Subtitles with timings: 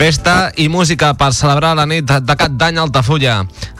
[0.00, 3.34] Festa i música per celebrar la nit de cap d'any a Altafulla.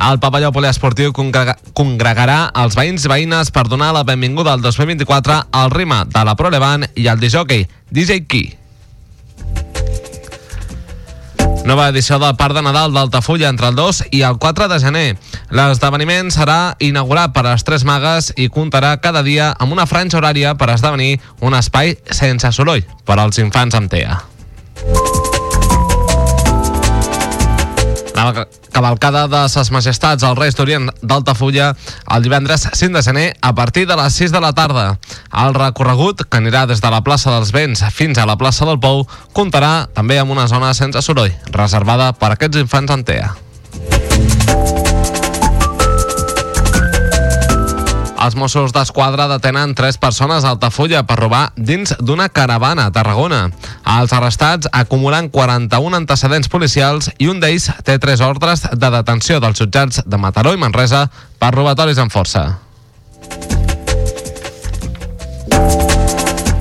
[0.04, 5.38] El pavelló poliesportiu congrega congregarà els veïns i veïnes per donar la benvinguda al 2024
[5.48, 8.50] al Rima de la Pro Levant i al disjockey DJ Key.
[11.64, 15.06] Nova edició del Parc de Nadal d'Altafulla entre el 2 i el 4 de gener.
[15.48, 20.52] L'esdeveniment serà inaugurat per les Tres Magues i comptarà cada dia amb una franja horària
[20.52, 24.20] per esdevenir un espai sense soroll per als infants amb TEA.
[28.20, 31.70] La cavalcada de ses majestats als Reis d'Orient d'Altafulla
[32.16, 34.98] el divendres 5 de gener a partir de les 6 de la tarda.
[35.32, 38.80] El recorregut, que anirà des de la plaça dels Vents fins a la plaça del
[38.80, 43.49] Pou, comptarà també amb una zona sense soroll, reservada per a aquests infants en TEA.
[48.20, 53.46] Els Mossos d'Esquadra detenen tres persones a Altafulla per robar dins d'una caravana a Tarragona.
[53.96, 59.56] Els arrestats acumulen 41 antecedents policials i un d'ells té tres ordres de detenció dels
[59.62, 61.06] jutjats de Mataró i Manresa
[61.40, 62.44] per robatoris en força.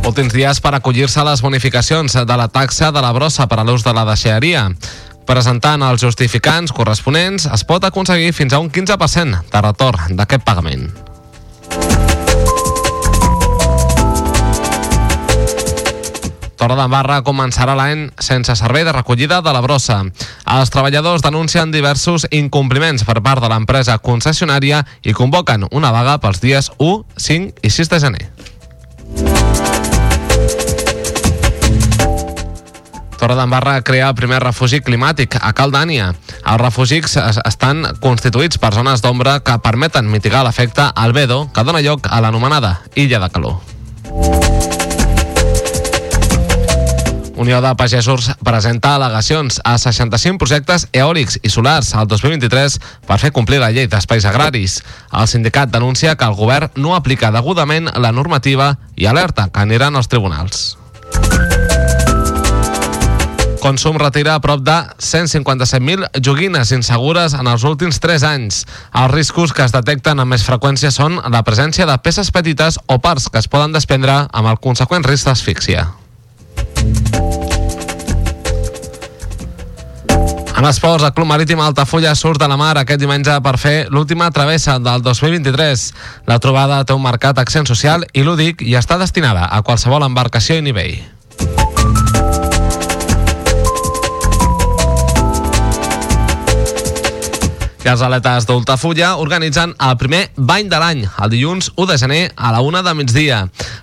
[0.08, 3.68] Últims dies per acollir-se a les bonificacions de la taxa de la brossa per a
[3.68, 4.64] l'ús de la deixeria.
[5.28, 11.09] Presentant els justificants corresponents, es pot aconseguir fins a un 15% de retorn d'aquest pagament.
[16.60, 20.02] Torredembarra començarà l'any sense servei de recollida de la brossa.
[20.58, 26.44] Els treballadors denuncien diversos incompliments per part de l'empresa concessionària i convoquen una vaga pels
[26.44, 28.26] dies 1, 5 i 6 de gener.
[33.20, 36.12] Torredembarra crea el primer refugi climàtic a Caldània.
[36.40, 42.08] Els refugis estan constituïts per zones d'ombra que permeten mitigar l'efecte albedo que dona lloc
[42.08, 44.79] a l'anomenada Illa de Calor.
[47.40, 52.74] Unió de Pagesos presenta al·legacions a 65 projectes eòlics i solars al 2023
[53.08, 54.82] per fer complir la llei d'espais agraris.
[55.16, 59.96] El sindicat denuncia que el govern no aplica degudament la normativa i alerta que aniran
[59.96, 60.76] als tribunals.
[63.64, 68.66] Consum retira a prop de 157.000 joguines insegures en els últims 3 anys.
[68.92, 73.00] Els riscos que es detecten amb més freqüència són la presència de peces petites o
[73.00, 75.88] parts que es poden desprendre amb el conseqüent risc d'asfíxia.
[80.60, 84.28] En esports, el Club Marítim Altafulla surt de la mar aquest diumenge per fer l'última
[84.36, 85.86] travessa del 2023.
[86.28, 90.60] La trobada té un marcat accent social i lúdic i està destinada a qualsevol embarcació
[90.60, 90.98] i nivell.
[97.88, 102.60] Atletes d'Ultafulla organitzen el primer bany de l'any, el dilluns 1 de gener a la
[102.62, 103.38] 1 de migdia.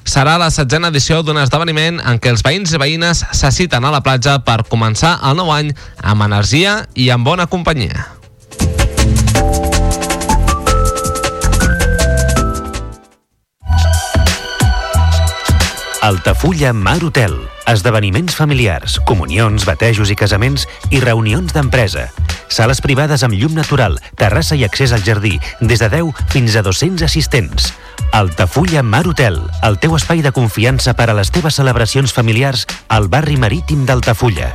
[0.05, 3.95] Serà la setzena edició d'un esdeveniment en què els veïns i veïnes se citen a
[3.95, 8.13] la platja per començar el nou any amb energia i amb bona companyia.
[16.07, 17.35] Altafulla Mar Hotel.
[17.67, 22.07] Esdeveniments familiars, comunions, batejos i casaments i reunions d'empresa.
[22.49, 26.63] Sales privades amb llum natural, terrassa i accés al jardí, des de 10 fins a
[26.63, 27.73] 200 assistents.
[28.13, 33.09] Altafulla Mar Hotel, el teu espai de confiança per a les teves celebracions familiars al
[33.09, 34.55] barri marítim d'Altafulla.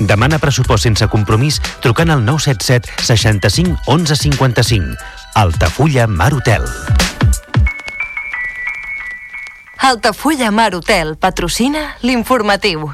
[0.00, 4.96] Demana pressupost sense compromís trucant al 977 65 11 55.
[5.34, 6.64] Altafulla Mar Hotel.
[9.80, 12.90] Altafulla Mar Hotel patrocina l'informatiu.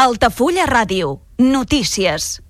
[0.00, 1.20] Altafulla Ràdio.
[1.36, 2.40] Notícies.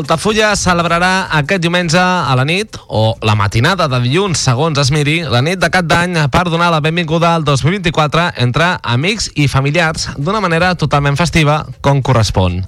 [0.00, 5.18] Altafulla celebrarà aquest diumenge a la nit, o la matinada de dilluns, segons es miri,
[5.28, 10.08] la nit de cap d'any per donar la benvinguda al 2024 entre amics i familiars
[10.16, 12.62] d'una manera totalment festiva, com correspon.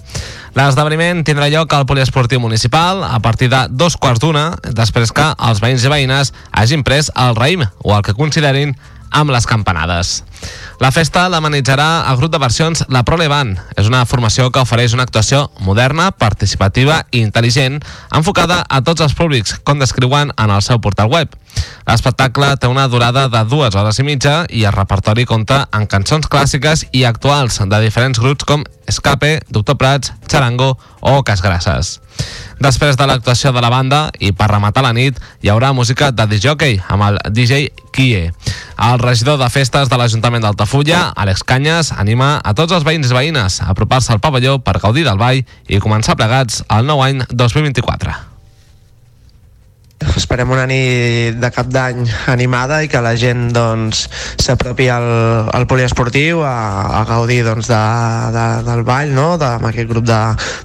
[0.53, 5.65] L'esdeveniment tindrà lloc al poliesportiu municipal a partir de dos quarts d'una, després que els
[5.65, 8.77] veïns i veïnes hagin pres el raïm o el que considerin
[9.13, 10.21] amb les campanades.
[10.81, 13.59] La festa l'amenitzarà el grup de versions La Prole Band.
[13.77, 17.81] És una formació que ofereix una actuació moderna, participativa i intel·ligent,
[18.15, 21.37] enfocada a tots els públics, com descriuen en el seu portal web.
[21.87, 26.29] L'espectacle té una durada de dues hores i mitja i el repertori compta amb cançons
[26.31, 31.99] clàssiques i actuals de diferents grups com Escape, Doctor Prats, Charango o Casgrasses.
[32.63, 36.29] Després de l'actuació de la banda i per rematar la nit hi haurà música de
[36.31, 38.31] disjockey amb el DJ Kie.
[38.79, 43.19] El regidor de festes de l'Ajuntament d'Altafulla, Àlex Canyes, anima a tots els veïns i
[43.19, 47.25] veïnes a apropar-se al pavelló per gaudir del ball i començar plegats el nou any
[47.31, 48.32] 2024.
[50.17, 54.05] Esperem una nit de cap d'any animada i que la gent doncs,
[54.43, 55.07] s'apropi al,
[55.55, 56.55] al poliesportiu a,
[57.01, 57.81] a gaudir doncs, de,
[58.35, 59.37] de, del ball, no?
[59.41, 60.21] de, amb aquest grup de,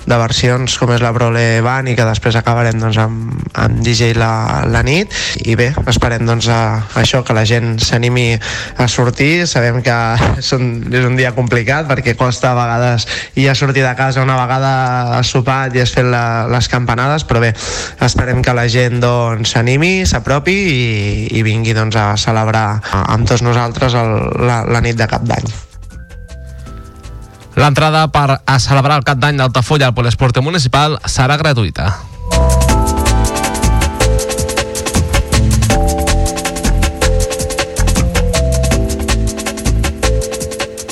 [0.07, 4.13] de versions com és la Brole Band i que després acabarem doncs, amb, amb DJ
[4.17, 4.31] la,
[4.69, 5.13] la nit
[5.45, 9.97] i bé, esperem doncs, a, a això que la gent s'animi a sortir sabem que
[10.39, 13.07] és un, és un dia complicat perquè costa a vegades
[13.37, 17.53] ja sortir de casa una vegada sopat i has fet la, les campanades però bé,
[18.03, 23.27] esperem que la gent doncs, doncs, s'animi, s'apropi i, i vingui doncs, a celebrar amb
[23.27, 24.13] tots nosaltres el,
[24.47, 25.47] la, la nit de cap d'any.
[27.57, 31.89] L'entrada per a celebrar el cap d'any d'Altafulla al Poliesporte Municipal serà gratuïta.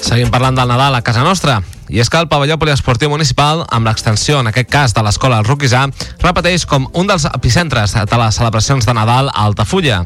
[0.02, 1.62] Seguim parlant del Nadal a casa nostra.
[1.96, 5.86] I és que el pavelló poliesportiu municipal, amb l'extensió, en aquest cas, de l'escola Roquisà,
[6.20, 10.02] repeteix com un dels epicentres de les celebracions de Nadal a Altafulla.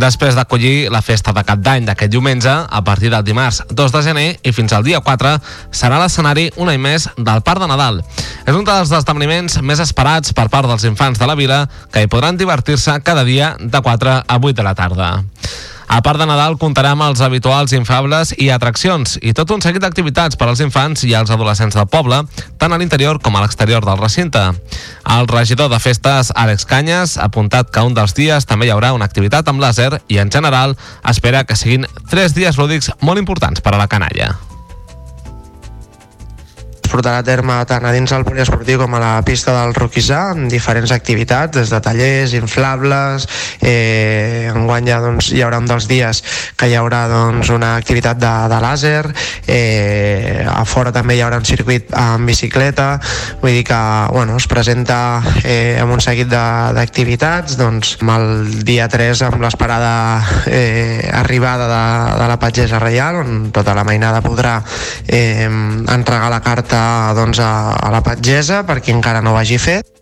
[0.00, 4.04] Després d'acollir la festa de cap d'any d'aquest diumenge, a partir del dimarts 2 de
[4.08, 5.36] gener i fins al dia 4,
[5.76, 8.00] serà l'escenari un any més del Parc de Nadal.
[8.46, 12.08] És un dels esdeveniments més esperats per part dels infants de la vila, que hi
[12.08, 15.16] podran divertir-se cada dia de 4 a 8 de la tarda.
[15.88, 19.82] A part de Nadal, comptarà amb els habituals infables i atraccions i tot un seguit
[19.82, 22.22] d'activitats per als infants i als adolescents del poble,
[22.58, 24.42] tant a l'interior com a l'exterior del recinte.
[25.16, 28.92] El regidor de festes, Àlex Canyes, ha apuntat que un dels dies també hi haurà
[28.96, 33.62] una activitat amb làser i, en general, espera que siguin tres dies lúdics molt importants
[33.62, 34.34] per a la canalla
[36.96, 40.48] portarà a terme tant a dins del poliesportiu com a la pista del Roquisà amb
[40.48, 43.26] diferents activitats, des de tallers, inflables,
[43.60, 46.22] eh, enguany ja doncs, hi haurà un dels dies
[46.56, 49.02] que hi haurà doncs, una activitat de, de làser,
[49.44, 52.88] eh, a fora també hi haurà un circuit amb bicicleta,
[53.42, 53.82] vull dir que
[54.14, 59.92] bueno, es presenta eh, amb un seguit d'activitats, doncs amb el dia 3 amb l'esperada
[60.48, 61.84] eh, arribada de,
[62.22, 64.56] de la Patgesa Reial, on tota la mainada podrà
[65.04, 69.38] eh, entregar la carta portar doncs, a, a la patgesa per qui encara no ho
[69.38, 69.92] hagi fet.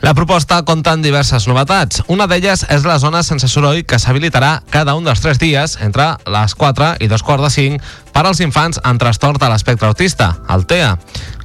[0.00, 2.02] La proposta compta amb diverses novetats.
[2.12, 6.12] Una d'elles és la zona sense soroll que s'habilitarà cada un dels tres dies entre
[6.30, 10.36] les 4 i dos quarts de 5 per als infants amb trastorn de l'espectre autista,
[10.52, 10.94] el TEA.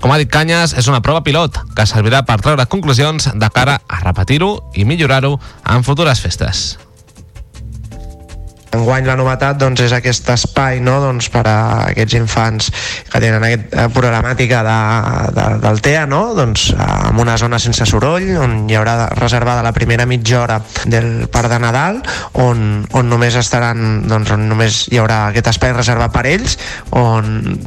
[0.01, 3.81] Com ha dit Canyes, és una prova pilot que servirà per treure conclusions de cara
[3.87, 6.90] a repetir-ho i millorar-ho en futures festes.
[8.77, 10.99] Enguany la novetat doncs, és aquest espai no?
[11.03, 11.57] doncs, per a
[11.91, 12.69] aquests infants
[13.11, 14.77] que tenen aquesta problemàtica de,
[15.35, 16.21] de, del TEA, no?
[16.37, 21.27] doncs, amb una zona sense soroll, on hi haurà reservada la primera mitja hora del
[21.31, 22.01] Parc de Nadal,
[22.43, 26.57] on, on només estaran, doncs, on només hi haurà aquest espai reservat per ells,
[26.95, 27.57] on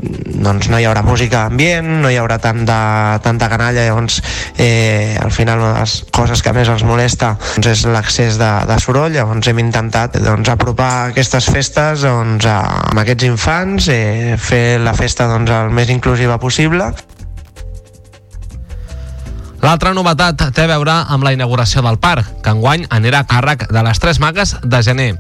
[0.44, 2.80] doncs, no hi haurà música ambient, no hi haurà tant de,
[3.25, 4.20] tanta canalla, llavors
[4.58, 8.50] eh, al final una de les coses que més els molesta doncs, és l'accés de,
[8.68, 14.80] de soroll, llavors hem intentat doncs, apropar aquestes festes doncs, amb aquests infants, eh, fer
[14.80, 16.92] la festa doncs, el més inclusiva possible.
[19.64, 23.64] L'altra novetat té a veure amb la inauguració del parc, que enguany anirà a càrrec
[23.72, 25.14] de les tres magues de gener.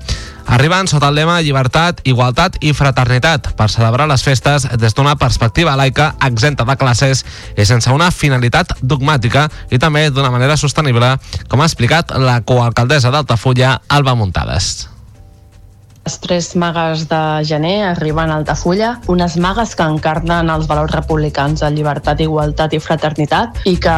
[0.44, 5.78] Arriben sota el lema Llibertat, Igualtat i Fraternitat per celebrar les festes des d'una perspectiva
[5.80, 7.24] laica exempta de classes
[7.56, 11.16] i sense una finalitat dogmàtica i també d'una manera sostenible,
[11.48, 14.93] com ha explicat la coalcaldessa d'Altafulla, Alba Muntades
[16.04, 17.18] Les tres magues de
[17.48, 22.80] gener arriben a Altafulla, unes magues que encarnen els valors republicans de llibertat, igualtat i
[22.82, 23.94] fraternitat i que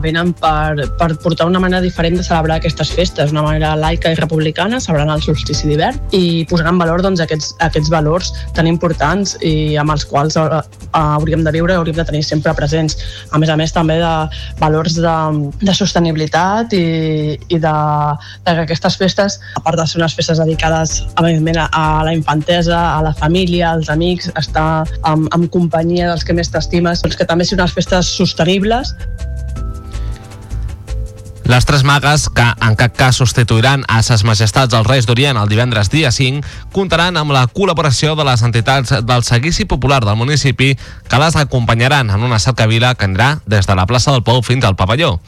[0.00, 4.16] venen per, per portar una manera diferent de celebrar aquestes festes, una manera laica i
[4.16, 9.36] republicana, celebrant el solstici d'hivern i posant en valor doncs, aquests, aquests valors tan importants
[9.44, 10.62] i amb els quals eh,
[10.96, 12.96] hauríem de viure i hauríem de tenir sempre presents.
[13.36, 14.14] A més a més, també de
[14.64, 15.18] valors de,
[15.60, 17.76] de sostenibilitat i, i de,
[18.48, 22.14] de que aquestes festes, a part de ser unes festes dedicades a evidentment a la
[22.16, 27.18] infantesa, a la família, als amics, estar amb, amb companyia dels que més t'estimes, doncs
[27.18, 28.94] que també siguin unes festes sostenibles
[31.44, 35.50] les tres magues, que en cap cas substituiran a ses majestats els Reis d'Orient el
[35.50, 36.40] divendres dia 5,
[36.72, 42.10] comptaran amb la col·laboració de les entitats del Seguici Popular del municipi que les acompanyaran
[42.10, 45.18] en una cercavila que anirà des de la plaça del Pou fins al pavelló.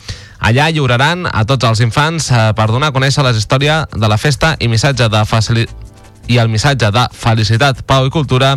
[0.41, 4.19] Allà lliuraran a tots els infants eh, per donar a conèixer la història de la
[4.19, 5.69] festa i missatge de facili...
[6.28, 8.56] i el missatge de felicitat, pau i cultura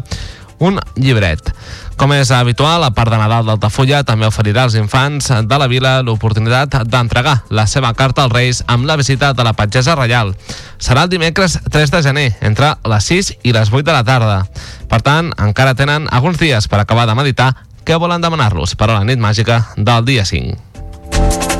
[0.59, 1.53] un llibret.
[1.99, 5.97] Com és habitual, a part de Nadal d'Altafulla també oferirà als infants de la vila
[6.05, 10.31] l'oportunitat d'entregar la seva carta als Reis amb la visita de la Patgesa Reial.
[10.79, 14.39] Serà el dimecres 3 de gener, entre les 6 i les 8 de la tarda.
[14.87, 17.51] Per tant, encara tenen alguns dies per acabar de meditar
[17.83, 21.58] què volen demanar-los per a la nit màgica del dia 5.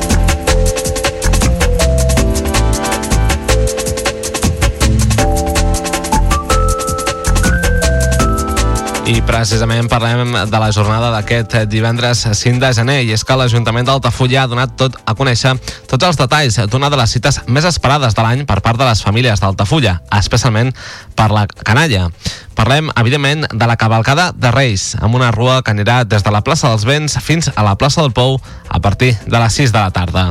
[9.10, 13.88] I precisament parlem de la jornada d'aquest divendres 5 de gener i és que l'Ajuntament
[13.88, 15.56] d'Altafulla ha donat tot a conèixer
[15.90, 19.02] tots els detalls d'una de les cites més esperades de l'any per part de les
[19.02, 20.70] famílies d'Altafulla, especialment
[21.18, 22.06] per la canalla.
[22.54, 26.44] Parlem, evidentment, de la cavalcada de Reis, amb una rua que anirà des de la
[26.46, 28.38] plaça dels Vents fins a la plaça del Pou
[28.68, 30.28] a partir de les 6 de la tarda.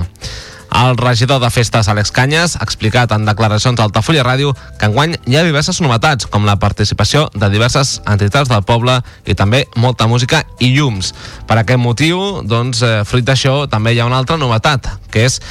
[0.70, 5.16] El regidor de festes, Àlex Canyes, ha explicat en declaracions al Tafulla Ràdio que enguany
[5.26, 10.08] hi ha diverses novetats, com la participació de diverses entitats del poble i també molta
[10.08, 11.12] música i llums.
[11.50, 15.42] Per aquest motiu, doncs, eh, fruit d'això, també hi ha una altra novetat, que és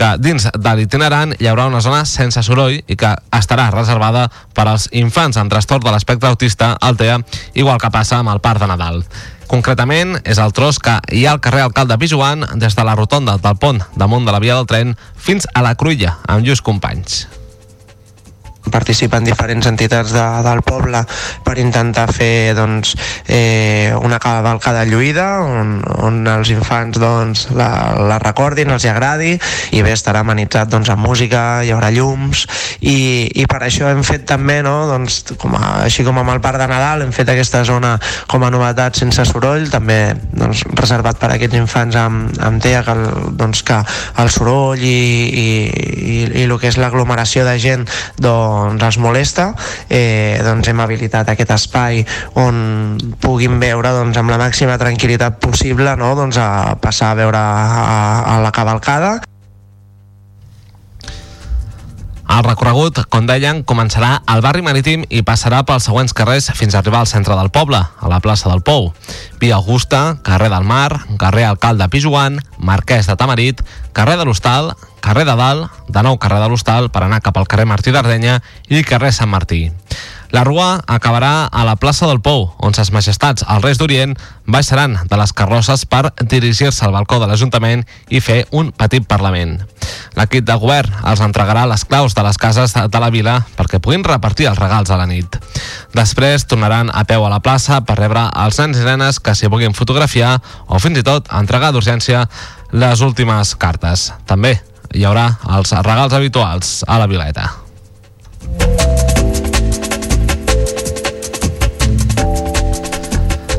[0.00, 4.64] que dins de l'itinerant hi haurà una zona sense soroll i que estarà reservada per
[4.70, 7.18] als infants amb trastorn de l'espectre autista, al TEA,
[7.52, 9.04] igual que passa amb el Parc de Nadal.
[9.50, 13.34] Concretament, és el tros que hi ha al carrer Alcalde Pijuan des de la rotonda
[13.42, 17.24] del pont damunt de la via del tren fins a la Cruïlla, amb lluís companys
[18.68, 21.00] participen diferents entitats de, del poble
[21.44, 22.92] per intentar fer doncs,
[23.26, 29.32] eh, una cavalcada lluïda on, on els infants doncs, la, la recordin, els hi agradi
[29.76, 32.44] i bé, estarà amenitzat doncs, amb música, hi haurà llums
[32.80, 36.42] i, i per això hem fet també no, doncs, com a, així com amb el
[36.44, 37.96] Parc de Nadal hem fet aquesta zona
[38.30, 42.84] com a novetat sense soroll, també doncs, reservat per a aquests infants amb, amb TEA
[42.84, 42.96] que,
[43.40, 43.80] doncs, que
[44.20, 47.88] el soroll i, i, i, i el que és l'aglomeració de gent
[48.20, 49.50] doncs, doncs, els molesta,
[49.88, 52.04] eh, doncs hem habilitat aquest espai
[52.42, 56.14] on puguin veure doncs, amb la màxima tranquil·litat possible no?
[56.18, 59.18] doncs, a passar a veure a, a la cavalcada
[62.30, 66.78] el recorregut, com deien, començarà al barri marítim i passarà pels següents carrers fins a
[66.78, 68.92] arribar al centre del poble, a la plaça del Pou.
[69.42, 74.70] Via Augusta, carrer del Mar, carrer Alcalde Pijuan, Marquès de Tamarit, carrer de l'Hostal,
[75.02, 78.38] carrer de Dalt, de nou carrer de l'Hostal per anar cap al carrer Martí d'Ardenya
[78.70, 79.64] i carrer Sant Martí.
[80.30, 84.14] La rua acabarà a la plaça del Pou, on ses majestats, els Reis d'Orient,
[84.46, 89.58] baixaran de les carrosses per dirigir-se al balcó de l'Ajuntament i fer un petit Parlament.
[90.14, 94.06] L'equip de govern els entregarà les claus de les cases de la vila perquè puguin
[94.06, 95.38] repartir els regals a la nit.
[95.98, 99.50] Després tornaran a peu a la plaça per rebre els nens i nenes que s'hi
[99.50, 100.36] vulguin fotografiar
[100.68, 102.26] o fins i tot entregar d'urgència
[102.70, 104.12] les últimes cartes.
[104.30, 104.60] També
[104.94, 107.50] hi haurà els regals habituals a la Vileta.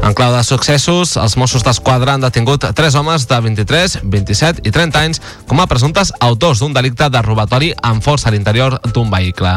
[0.01, 4.71] En clau de successos, els Mossos d'Esquadra han detingut tres homes de 23, 27 i
[4.73, 9.11] 30 anys com a presumptes autors d'un delicte de robatori amb força a l'interior d'un
[9.13, 9.51] vehicle.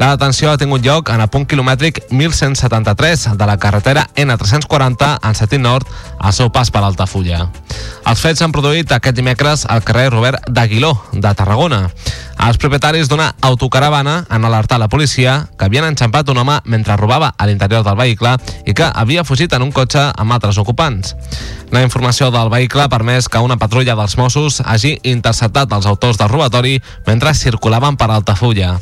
[0.00, 5.36] La detenció ha tingut lloc en el punt quilomètric 1173 de la carretera N340 en
[5.36, 5.86] sentit nord
[6.18, 7.44] al seu pas per Altafulla.
[8.08, 11.90] Els fets s'han produït aquest dimecres al carrer Robert d'Aguiló, de Tarragona.
[12.42, 17.32] Els propietaris d'una autocaravana han alertat la policia que havien enxampat un home mentre robava
[17.38, 18.34] a l'interior del vehicle
[18.66, 21.14] i que havia fugit en un cotxe amb altres ocupants.
[21.70, 26.18] La informació del vehicle ha permès que una patrulla dels Mossos hagi interceptat els autors
[26.20, 28.76] del robatori mentre circulaven per Altafulla.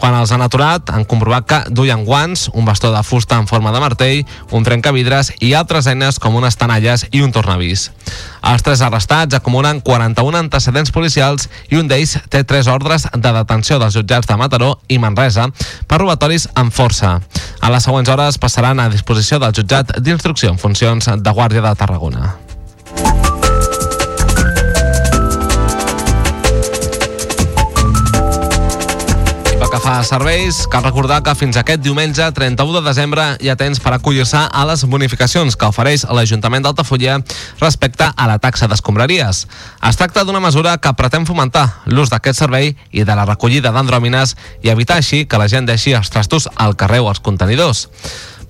[0.00, 3.72] Quan els han aturat, han comprovat que duien guants, un bastó de fusta en forma
[3.72, 7.90] de martell, un trencavidres i altres eines com unes tanalles i un tornavís.
[8.40, 13.78] Els tres arrestats acumulen 41 antecedents policials i un d'ells té tres ordres de detenció
[13.78, 15.50] dels jutjats de Mataró i Manresa
[15.86, 17.18] per robatoris amb força.
[17.60, 21.74] A les següents hores passaran a disposició del jutjat d'instrucció en funcions de Guàrdia de
[21.76, 22.38] Tarragona.
[29.80, 33.92] Fa serveis, cal recordar que fins aquest diumenge, 31 de desembre, hi ha temps per
[33.96, 37.16] acollir-se a les bonificacions que ofereix l'Ajuntament d'Altafulla
[37.60, 39.44] respecte a la taxa d'escombraries.
[39.88, 44.36] Es tracta d'una mesura que pretén fomentar l'ús d'aquest servei i de la recollida d'andròmines
[44.62, 47.88] i evitar així que la gent deixi els trastos al carrer o als contenidors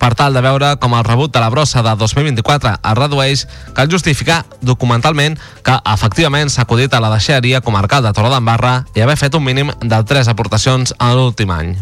[0.01, 3.43] per tal de veure com el rebut de la brossa de 2024 es redueix,
[3.77, 9.19] cal justificar documentalment que efectivament s'ha acudit a la deixeria comarcal de Torredembarra i haver
[9.21, 11.75] fet un mínim de 3 aportacions en l'últim any.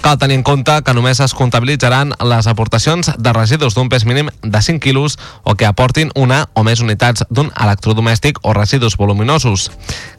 [0.00, 4.30] Cal tenir en compte que només es comptabilitzaran les aportacions de residus d'un pes mínim
[4.42, 9.72] de 5 quilos o que aportin una o més unitats d'un electrodomèstic o residus voluminosos.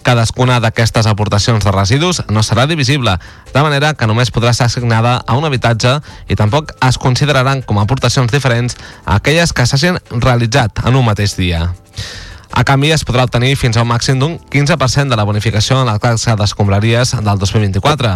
[0.03, 3.15] Cadascuna d'aquestes aportacions de residus no serà divisible,
[3.53, 6.99] de manera que només podrà ser assignada a un habitatge i tampoc es
[7.37, 11.67] consideraran com a aportacions diferents aquelles que s'hagin realitzat en un mateix dia.
[12.51, 15.89] A canvi, es podrà obtenir fins a un màxim d'un 15% de la bonificació en
[15.89, 18.13] la taxa d'escombraries del 2024.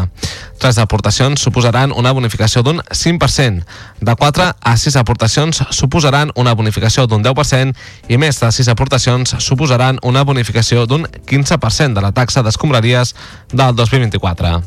[0.61, 3.65] Tres aportacions suposaran una bonificació d'un 5%.
[4.01, 7.73] De 4 a 6 aportacions suposaran una bonificació d'un 10%
[8.09, 13.15] i més de 6 aportacions suposaran una bonificació d'un 15% de la taxa d'escombraries
[13.53, 14.61] del 2024.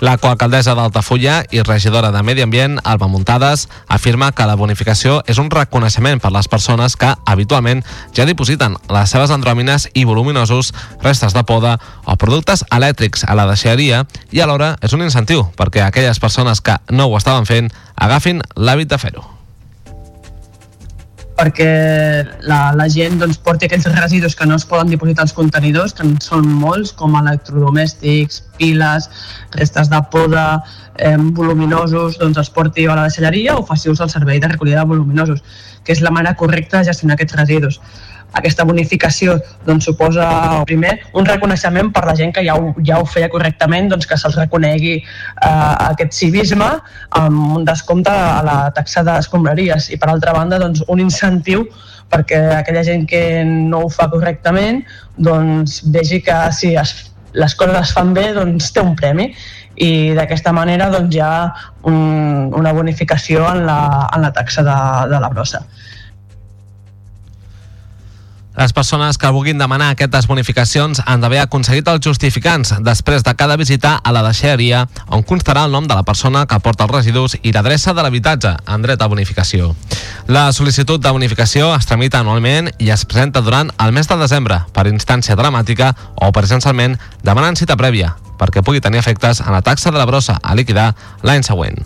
[0.00, 5.38] La coalcaldessa d'Altafulla i regidora de Medi Ambient, Alba Muntades, afirma que la bonificació és
[5.38, 7.84] un reconeixement per les persones que habitualment
[8.16, 13.48] ja dipositen les seves andròmines i voluminosos, restes de poda o productes elèctrics a la
[13.48, 18.42] deixeria i alhora és un incentiu perquè aquelles persones que no ho estaven fent agafin
[18.56, 19.24] l'hàbit de fer-ho.
[21.40, 21.70] Perquè
[22.44, 26.04] la, la gent doncs, porti aquells residus que no es poden dipositar als contenidors, que
[26.04, 29.08] en són molts, com electrodomèstics, piles,
[29.56, 30.44] restes de poda,
[30.98, 34.84] eh, voluminosos, doncs els porti a la deixalleria o faci ús del servei de recollida
[34.84, 35.40] de voluminosos,
[35.80, 37.80] que és la manera correcta de gestionar aquests residus
[38.38, 40.26] aquesta bonificació doncs, suposa
[40.68, 44.18] primer un reconeixement per la gent que ja ho, ja ho feia correctament doncs, que
[44.20, 46.70] se'ls reconegui eh, aquest civisme
[47.18, 51.66] amb un descompte a la taxa d'escombraries i per altra banda doncs, un incentiu
[52.10, 54.82] perquè aquella gent que no ho fa correctament
[55.16, 56.94] doncs, vegi que si es,
[57.32, 59.30] les coses es fan bé doncs, té un premi
[59.80, 61.34] i d'aquesta manera doncs, hi ha
[61.88, 63.80] un, una bonificació en la,
[64.14, 64.80] en la taxa de,
[65.14, 65.62] de la brossa.
[68.60, 73.56] Les persones que vulguin demanar aquestes bonificacions han d'haver aconseguit els justificants després de cada
[73.56, 77.38] visita a la deixeria on constarà el nom de la persona que porta els residus
[77.40, 79.72] i l'adreça de l'habitatge en dret a bonificació.
[80.28, 84.60] La sol·licitud de bonificació es tramita anualment i es presenta durant el mes de desembre
[84.76, 89.88] per instància dramàtica o presencialment demanant cita prèvia perquè pugui tenir efectes en la taxa
[89.88, 90.90] de la brossa a liquidar
[91.24, 91.80] l'any següent.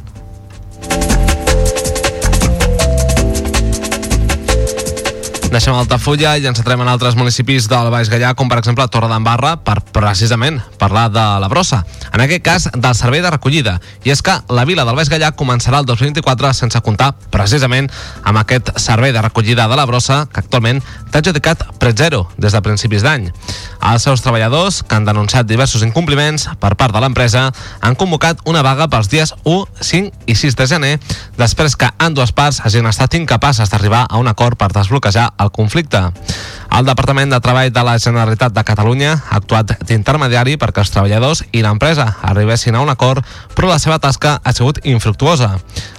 [5.55, 9.07] Deixem Altafulla i ens centrem en altres municipis del Baix Gallà, com per exemple Torre
[9.07, 11.85] d'Embarra, per precisament parlar de la brossa.
[12.11, 13.77] En aquest cas, del servei de recollida.
[14.03, 17.87] I és que la vila del Baix Gallà començarà el 2024 sense comptar precisament
[18.25, 22.63] amb aquest servei de recollida de la brossa que actualment té adjudicat Pretzero des de
[22.65, 23.31] principis d'any.
[23.85, 27.45] Els seus treballadors, que han denunciat diversos incompliments per part de l'empresa,
[27.81, 30.93] han convocat una vaga pels dies 1, 5 i 6 de gener,
[31.39, 35.53] després que en dues parts hagin estat incapaces d'arribar a un acord per desbloquejar el
[35.55, 36.01] conflicte.
[36.75, 41.45] El Departament de Treball de la Generalitat de Catalunya ha actuat d'intermediari perquè els treballadors
[41.53, 43.23] i l'empresa arribessin a un acord,
[43.55, 45.53] però la seva tasca ha sigut infructuosa.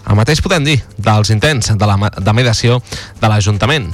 [0.09, 2.81] El mateix podem dir dels intents de, la, de mediació
[3.21, 3.93] de l'Ajuntament.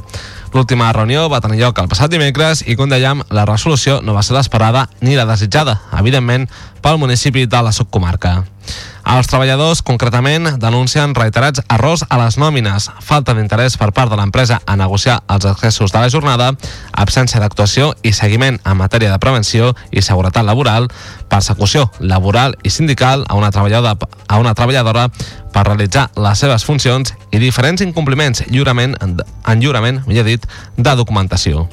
[0.52, 4.24] L'última reunió va tenir lloc el passat dimecres i, com dèiem, la resolució no va
[4.26, 6.50] ser l'esperada ni la desitjada, evidentment,
[6.82, 8.42] pel municipi de la subcomarca.
[9.02, 14.60] Els treballadors, concretament, denuncien reiterats errors a les nòmines, falta d'interès per part de l'empresa
[14.66, 16.52] a negociar els accessos de la jornada,
[16.94, 20.88] absència d'actuació i seguiment en matèria de prevenció i seguretat laboral,
[21.30, 25.10] persecució laboral i sindical a una treballadora, a una treballadora
[25.52, 30.46] per realitzar les seves funcions i diferents incompliments lliurament, en lliurament, millor dit,
[30.78, 31.68] de documentació.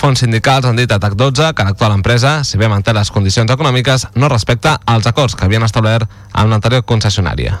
[0.00, 4.06] Fons sindicals han dit a TAC12 que l'actual empresa, si bé manté les condicions econòmiques,
[4.16, 7.58] no respecta els acords que havien establert amb l'anterior concessionària.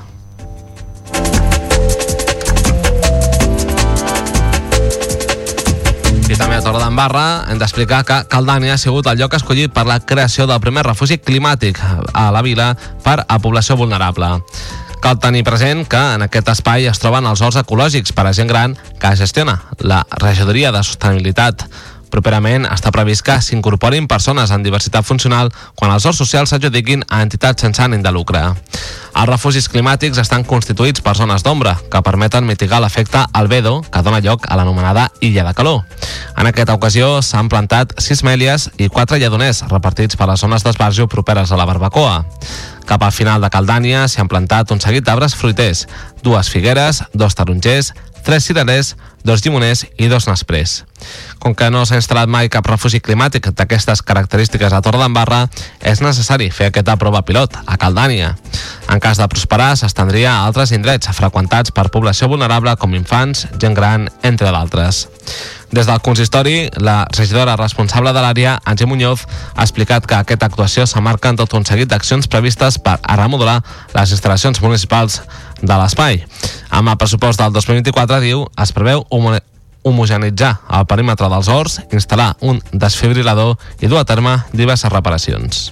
[6.30, 10.00] I també a Torredembarra hem d'explicar que Caldània ha sigut el lloc escollit per la
[10.00, 11.76] creació del primer refugi climàtic
[12.14, 12.72] a la vila
[13.04, 14.38] per a població vulnerable.
[15.04, 18.48] Cal tenir present que en aquest espai es troben els horts ecològics per a gent
[18.48, 21.68] gran que gestiona la regidoria de sostenibilitat.
[22.10, 27.22] Properament està previst que s'incorporin persones amb diversitat funcional quan els horts socials s'adjudiquin a
[27.24, 28.42] entitats sense ànim de lucre.
[29.10, 34.20] Els refugis climàtics estan constituïts per zones d'ombra, que permeten mitigar l'efecte albedo que dona
[34.22, 35.82] lloc a l'anomenada illa de calor.
[36.36, 41.08] En aquesta ocasió s'han plantat sis mèlies i quatre lledoners repartits per les zones d'esbarjo
[41.08, 42.24] properes a la barbacoa.
[42.90, 45.84] Cap al final de Caldània s'hi han plantat un seguit d'arbres fruiters,
[46.26, 47.92] dues figueres, dos tarongers,
[48.26, 50.80] tres cirerers, dos llimoners i dos nasprers.
[51.38, 55.44] Com que no s'ha instal·lat mai cap refugi climàtic d'aquestes característiques a Torredembarra,
[55.86, 58.34] és necessari fer aquesta prova pilot a Caldània.
[58.90, 63.76] En cas de prosperar, s'estendria a altres indrets freqüentats per població vulnerable com infants, gent
[63.78, 65.04] gran, entre d'altres.
[65.70, 69.22] Des del consistori, la regidora responsable de l'àrea, Angie Muñoz,
[69.54, 73.60] ha explicat que aquesta actuació s'amarca en tot un seguit d'accions previstes per a remodelar
[73.94, 75.20] les instal·lacions municipals
[75.62, 76.24] de l'espai.
[76.74, 79.06] Amb el pressupost del 2024, diu, es preveu
[79.86, 85.68] homogenitzar el perímetre dels horts, instal·lar un desfibrilador i dur a terme diverses reparacions.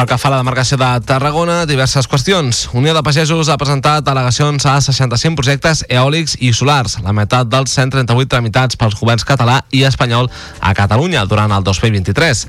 [0.00, 2.62] Pel que fa a la demarcació de Tarragona, diverses qüestions.
[2.72, 7.74] Unió de Pagesos ha presentat al·legacions a 65 projectes eòlics i solars, la meitat dels
[7.76, 10.30] 138 tramitats pels governs català i espanyol
[10.64, 12.40] a Catalunya durant el 2023.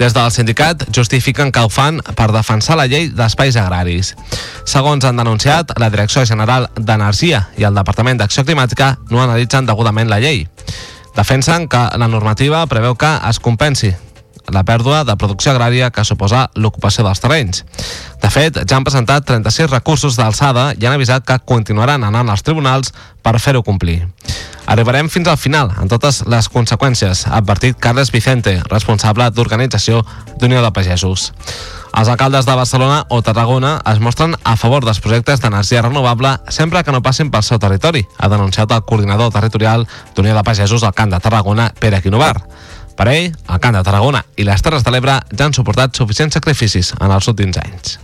[0.00, 4.14] Des del sindicat justifiquen que ho fan per defensar la llei d'espais agraris.
[4.64, 10.08] Segons han denunciat, la Direcció General d'Energia i el Departament d'Acció Climàtica no analitzen degudament
[10.08, 10.46] la llei.
[11.20, 13.92] Defensen que la normativa preveu que es compensi
[14.52, 17.64] la pèrdua de producció agrària que suposa l'ocupació dels terrenys.
[18.20, 22.44] De fet, ja han presentat 36 recursos d'alçada i han avisat que continuaran anant als
[22.44, 24.02] tribunals per fer-ho complir.
[24.66, 30.00] Arribarem fins al final, en totes les conseqüències, ha advertit Carles Vicente, responsable d'organització
[30.40, 31.32] d'Unió de Pagesos.
[31.94, 36.82] Els alcaldes de Barcelona o Tarragona es mostren a favor dels projectes d'energia renovable sempre
[36.82, 40.96] que no passin pel seu territori, ha denunciat el coordinador territorial d'Unió de Pagesos al
[40.96, 42.40] Camp de Tarragona, Pere Quinovar.
[42.94, 46.38] Per ell, el Camp de Tarragona i les Terres de l'Ebre ja han suportat suficients
[46.38, 47.98] sacrificis en els últims anys.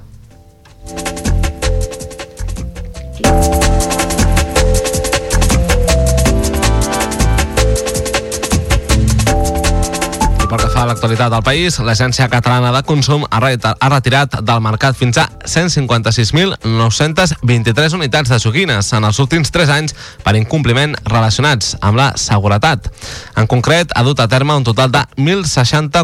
[10.80, 17.92] Fa l'actualitat del país, l'Agència Catalana de Consum ha retirat del mercat fins a 156.923
[17.98, 19.92] unitats de joguines en els últims 3 anys
[20.24, 22.88] per incompliment relacionats amb la seguretat.
[23.36, 26.00] En concret, ha dut a terme un total de 1.060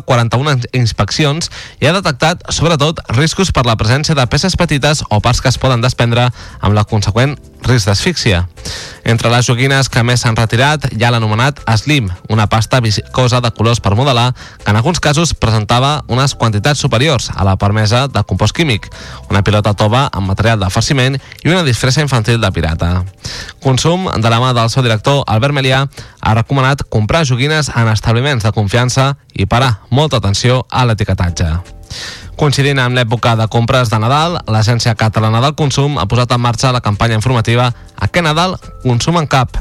[0.76, 1.48] inspeccions
[1.80, 5.56] i ha detectat, sobretot, riscos per la presència de peces petites o parts que es
[5.56, 6.28] poden desprendre
[6.60, 7.32] amb la conseqüent
[7.66, 8.46] risc d'asfíxia.
[9.06, 13.52] Entre les joguines que més s'han retirat hi ha l'anomenat Slim, una pasta viscosa de
[13.54, 14.32] colors per modelar
[14.64, 18.88] que en alguns casos presentava unes quantitats superiors a la permesa de compost químic,
[19.30, 22.90] una pilota tova amb material de farciment i una disfressa infantil de pirata.
[23.62, 25.86] Consum, de la mà del seu director Albert Melià,
[26.20, 31.76] ha recomanat comprar joguines en establiments de confiança i parar molta atenció a l'etiquetatge.
[32.36, 36.72] Coincidint amb l'època de compres de Nadal, l'Agència Catalana del Consum ha posat en marxa
[36.74, 39.56] la campanya informativa Aquest Nadal consum en cap.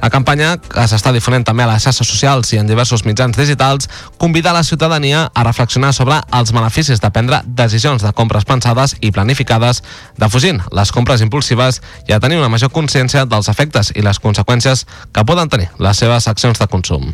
[0.00, 3.88] La campanya, que s'està difonent també a les xarxes socials i en diversos mitjans digitals,
[4.18, 9.10] convida la ciutadania a reflexionar sobre els beneficis de prendre decisions de compres pensades i
[9.10, 9.82] planificades,
[10.18, 14.86] defugint les compres impulsives i a tenir una major consciència dels efectes i les conseqüències
[15.12, 17.10] que poden tenir les seves accions de consum.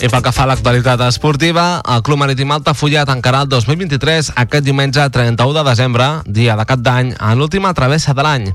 [0.00, 4.64] I pel que fa a l'actualitat esportiva, el Club Marítim Altafulla tancarà el 2023 aquest
[4.64, 8.46] diumenge 31 de desembre, dia de cap d'any, en l'última travessa de l'any.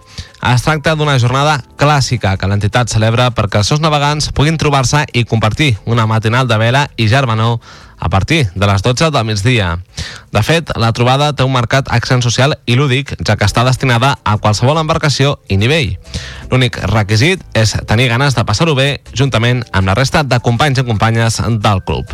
[0.42, 5.22] Es tracta d'una jornada clàssica que l'entitat celebra perquè els seus navegants puguin trobar-se i
[5.30, 7.60] compartir una matinal de vela i germanor
[8.06, 9.80] a partir de les 12 del migdia.
[10.32, 14.14] De fet, la trobada té un marcat accent social i lúdic, ja que està destinada
[14.22, 15.96] a qualsevol embarcació i nivell.
[16.54, 20.86] L'únic requisit és tenir ganes de passar-ho bé juntament amb la resta de companys i
[20.86, 22.14] companyes del club.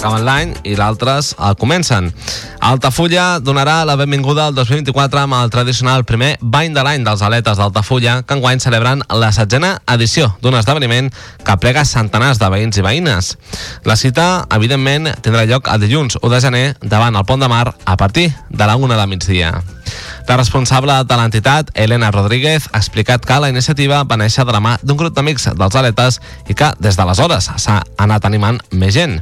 [0.00, 2.06] acaben l'any i l'altres el comencen.
[2.60, 7.56] Altafulla donarà la benvinguda al 2024 amb el tradicional primer bany de l'any dels aletes
[7.56, 11.08] d'Altafulla, que enguany celebren la setzena edició d'un esdeveniment
[11.40, 13.32] que plega centenars de veïns i veïnes.
[13.88, 17.72] La cita, evidentment, tindrà lloc el dilluns 1 de gener davant el Pont de Mar
[17.84, 19.54] a partir de la 1 de migdia.
[20.28, 24.60] La responsable de l'entitat, Elena Rodríguez, ha explicat que la iniciativa va néixer de la
[24.60, 29.18] mà d'un grup d'amics dels aletes i que des d'aleshores s'ha anat animant més gent.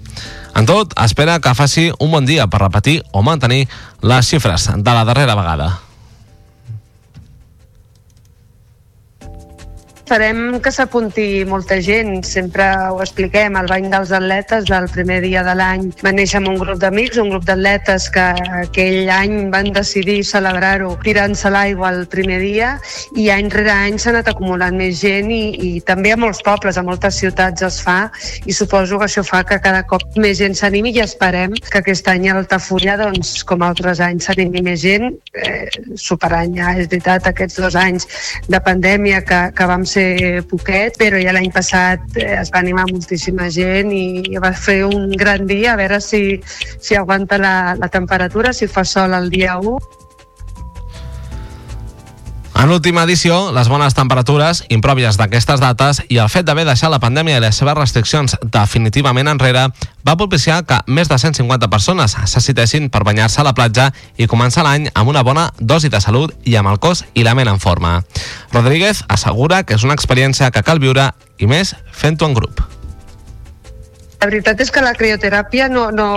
[0.59, 3.69] En tot, espera que faci un bon dia per repetir o mantenir
[4.03, 5.69] les xifres de la darrera vegada.
[10.09, 12.23] Esperem que s'apunti molta gent.
[12.25, 16.49] Sempre ho expliquem, el bany dels atletes del primer dia de l'any va néixer amb
[16.49, 18.25] un grup d'amics, un grup d'atletes que
[18.63, 22.71] aquell any van decidir celebrar-ho tirant-se l'aigua el primer dia
[23.21, 26.81] i any rere any s'ha anat acumulant més gent i, i també a molts pobles,
[26.81, 27.99] a moltes ciutats es fa
[28.49, 32.09] i suposo que això fa que cada cop més gent s'animi i esperem que aquest
[32.09, 35.69] any a Altafulla, doncs, com altres anys, s'animi més gent, eh,
[36.01, 38.09] superant ja, és veritat, aquests dos anys
[38.49, 42.63] de pandèmia que, que vam ser ser poquet, però ja l'any passat eh, es va
[42.63, 46.39] animar moltíssima gent i va fer un gran dia, a veure si,
[46.79, 50.07] si aguanta la, la temperatura, si fa sol el dia 1
[52.59, 56.99] en l'última edició, les bones temperatures, impròvies d'aquestes dates i el fet d'haver deixat la
[56.99, 59.69] pandèmia i les seves restriccions definitivament enrere
[60.03, 64.67] va propiciar que més de 150 persones s'assitessin per banyar-se a la platja i començar
[64.67, 67.63] l'any amb una bona dosi de salut i amb el cos i la ment en
[67.63, 68.01] forma.
[68.51, 72.78] Rodríguez assegura que és una experiència que cal viure i més fent-ho en grup.
[74.19, 76.09] La veritat és que la crioteràpia no, no,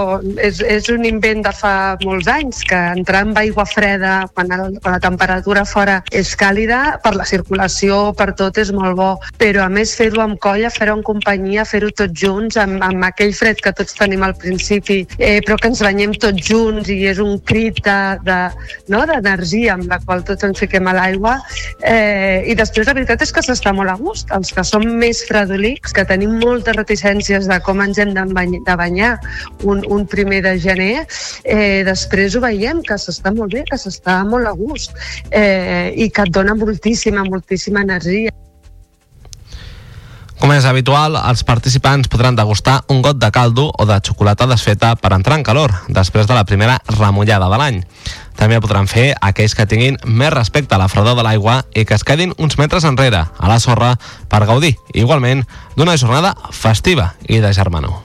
[0.41, 4.77] és, és un invent de fa molts anys, que entrar amb aigua freda quan, el,
[4.81, 9.67] quan la temperatura fora és càlida, per la circulació, per tot és molt bo, però
[9.67, 13.61] a més fer-ho amb colla, fer-ho en companyia, fer-ho tots junts, amb, amb aquell fred
[13.61, 17.37] que tots tenim al principi, eh, però que ens banyem tots junts i és un
[17.45, 21.37] crit d'energia de, no, amb la qual tots ens fiquem a l'aigua.
[21.85, 24.33] Eh, I després la veritat és que s'està molt a gust.
[24.33, 28.77] Els que som més fredolics, que tenim moltes reticències de com ens hem de banyar,
[28.79, 29.11] banyar
[29.63, 31.05] un, un primer de gener,
[31.43, 34.95] eh, després ho veiem que s'està molt bé, que s'està molt a gust
[35.29, 38.40] eh, i que et dona moltíssima, moltíssima energia.
[40.41, 44.95] Com és habitual, els participants podran degustar un got de caldo o de xocolata desfeta
[44.97, 47.77] per entrar en calor, després de la primera remullada de l'any.
[48.41, 51.93] També podran fer aquells que tinguin més respecte a la fredor de l'aigua i que
[51.93, 53.93] es quedin uns metres enrere, a la sorra,
[54.33, 55.45] per gaudir, igualment,
[55.77, 58.01] d'una jornada festiva i de germanor.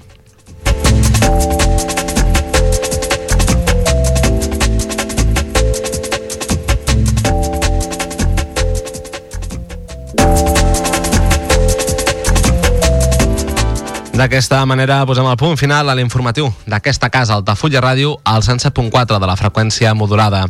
[14.16, 19.28] D'aquesta manera posem el punt final a l'informatiu d'aquesta casa, Altafulla Ràdio, al 107.4 de
[19.28, 20.46] la freqüència modulada.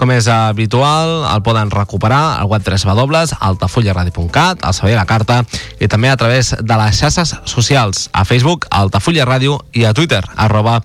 [0.00, 5.42] Com és habitual, el poden recuperar al web 3 altafullaradio.cat, al servei la carta
[5.78, 10.24] i també a través de les xarxes socials, a Facebook, Altafulla Ràdio i a Twitter,
[10.36, 10.80] arroba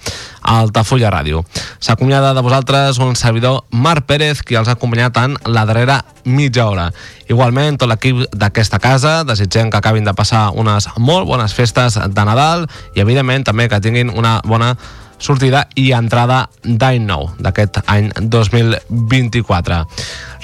[0.45, 1.45] Altafulla Ràdio.
[1.79, 6.67] S'acomiada de vosaltres un servidor Marc Pérez, qui els ha acompanyat en la darrera mitja
[6.67, 6.91] hora.
[7.29, 12.24] Igualment, tot l'equip d'aquesta casa, desitgem que acabin de passar unes molt bones festes de
[12.25, 14.73] Nadal i, evidentment, també que tinguin una bona
[15.19, 19.79] sortida i entrada d'any nou d'aquest any 2024.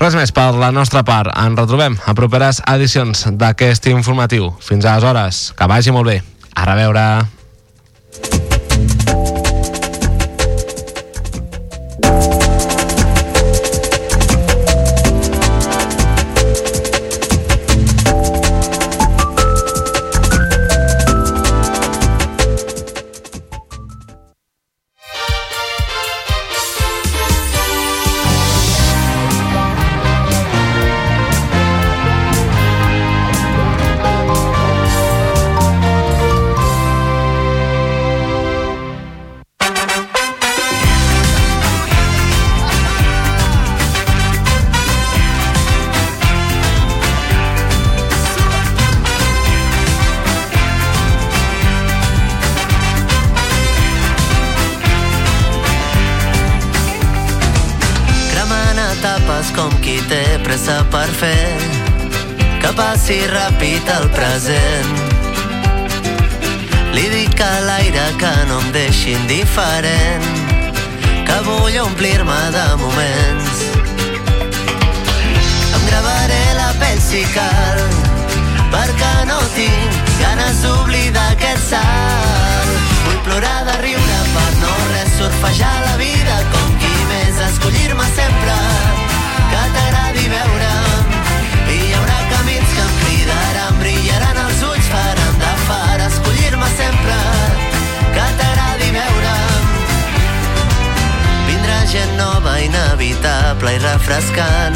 [0.01, 1.33] Res més per la nostra part.
[1.35, 4.53] Ens retrobem a properes edicions d'aquest informatiu.
[4.63, 6.21] Fins aleshores, que vagi molt bé.
[6.55, 8.50] A reveure.
[63.11, 64.91] Passi ràpid el present.
[66.95, 70.23] Li dic a l'aire que no em deixi indiferent,
[71.27, 73.57] que vull omplir-me de moments.
[75.75, 77.81] Em gravaré la pell si cal,
[78.71, 82.71] perquè no tinc ganes d'oblidar aquest salt.
[83.07, 88.55] Vull plorar de riure per no res surfejar la vida com qui més escollir-me sempre
[89.51, 90.90] que t'agradi veure'm
[104.11, 104.75] refrescant.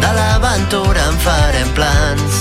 [0.00, 2.38] De l'aventura en farem plans.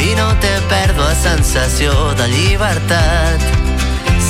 [0.00, 3.44] I no té pèrdua sensació de llibertat.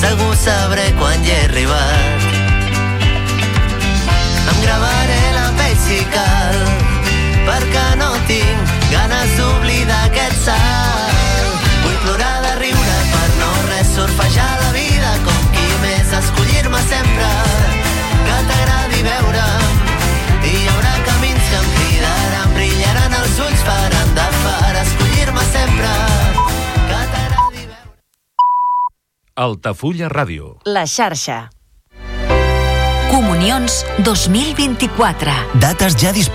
[0.01, 2.27] Segur sabré quan hi he arribat.
[4.51, 6.59] Em gravaré la pell si cal
[7.47, 11.67] perquè no tinc ganes d'oblidar aquest salt.
[11.85, 17.70] Vull plorar de riure per no res surfejar la vida com qui més escollir-me sempre
[18.27, 19.75] que t'agradi veure'm
[20.41, 25.95] i hi haurà camins que em cridaran brillaran els ulls faran de far escollir-me sempre
[26.89, 27.65] que t'agradi
[29.47, 30.55] Altafulla Ràdio.
[30.65, 31.47] La xarxa.
[33.11, 35.31] Comunions 2024.
[35.59, 36.29] Dates ja disponibles